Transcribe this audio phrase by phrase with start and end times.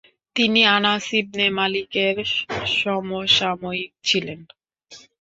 [0.35, 2.15] তিনি আনাস ইবনে মালিকের
[2.77, 4.39] সমসাময়িক ছিলেন।